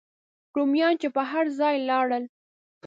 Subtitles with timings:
[0.55, 2.23] رومیان چې به هر ځای لاړل.